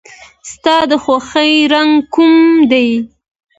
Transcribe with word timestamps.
ستا 0.51 0.75
د 0.89 0.91
خوښې 1.03 1.49
رنګ 1.73 1.93
کوم 2.13 2.33
دی؟ 2.71 2.89